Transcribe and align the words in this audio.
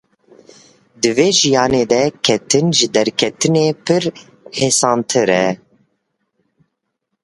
Di 1.01 1.09
vê 1.17 1.27
jiyanê 1.37 1.83
de 1.91 2.03
ketin 2.25 2.67
ji 2.77 2.87
derketinê 2.95 3.65
pir 3.85 4.03
hêsantir 4.57 5.29
e. 5.45 5.45